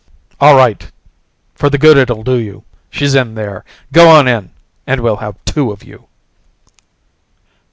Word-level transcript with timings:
"All 0.39 0.55
right 0.55 0.91
for 1.53 1.69
the 1.69 1.77
good 1.77 1.95
it'll 1.95 2.23
do 2.23 2.39
you. 2.39 2.63
She's 2.89 3.13
in 3.13 3.35
there. 3.35 3.63
Go 3.93 4.09
on 4.09 4.27
in 4.27 4.49
and 4.87 5.01
we'll 5.01 5.17
have 5.17 5.37
two 5.45 5.71
of 5.71 5.83
you!" 5.83 6.07